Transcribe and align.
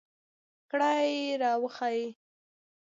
کړئ 0.71 1.11
را 1.41 1.51
ویښې 1.61 2.05